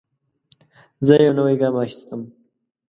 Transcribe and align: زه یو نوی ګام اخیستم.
زه 1.05 1.13
یو 1.25 1.33
نوی 1.37 1.55
ګام 1.61 1.75
اخیستم. 1.83 2.21